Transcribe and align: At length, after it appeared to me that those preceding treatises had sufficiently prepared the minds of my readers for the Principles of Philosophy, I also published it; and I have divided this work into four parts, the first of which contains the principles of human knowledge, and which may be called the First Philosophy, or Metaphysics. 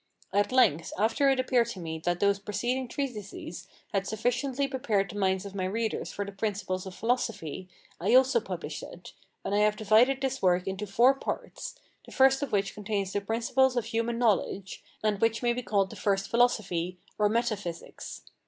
At 0.33 0.51
length, 0.51 0.91
after 0.97 1.29
it 1.29 1.39
appeared 1.39 1.67
to 1.67 1.79
me 1.79 1.99
that 2.05 2.19
those 2.19 2.39
preceding 2.39 2.87
treatises 2.87 3.67
had 3.93 4.07
sufficiently 4.07 4.67
prepared 4.67 5.11
the 5.11 5.15
minds 5.15 5.45
of 5.45 5.53
my 5.53 5.65
readers 5.65 6.11
for 6.11 6.25
the 6.25 6.31
Principles 6.31 6.87
of 6.87 6.95
Philosophy, 6.95 7.69
I 7.99 8.15
also 8.15 8.39
published 8.39 8.81
it; 8.81 9.13
and 9.45 9.53
I 9.53 9.59
have 9.59 9.75
divided 9.75 10.19
this 10.19 10.41
work 10.41 10.65
into 10.65 10.87
four 10.87 11.13
parts, 11.13 11.75
the 12.03 12.11
first 12.11 12.41
of 12.41 12.51
which 12.51 12.73
contains 12.73 13.13
the 13.13 13.21
principles 13.21 13.77
of 13.77 13.85
human 13.85 14.17
knowledge, 14.17 14.83
and 15.03 15.21
which 15.21 15.43
may 15.43 15.53
be 15.53 15.61
called 15.61 15.91
the 15.91 15.95
First 15.95 16.31
Philosophy, 16.31 16.97
or 17.19 17.29
Metaphysics. 17.29 18.23